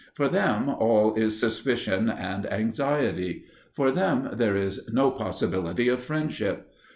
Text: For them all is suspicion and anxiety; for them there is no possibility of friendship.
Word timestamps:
For 0.15 0.27
them 0.27 0.67
all 0.67 1.13
is 1.13 1.39
suspicion 1.39 2.09
and 2.09 2.51
anxiety; 2.51 3.43
for 3.71 3.91
them 3.91 4.29
there 4.33 4.55
is 4.55 4.89
no 4.91 5.11
possibility 5.11 5.89
of 5.89 6.01
friendship. 6.03 6.73